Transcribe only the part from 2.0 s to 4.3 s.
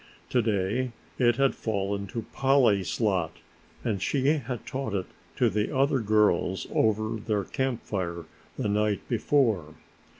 to Polly's lot and she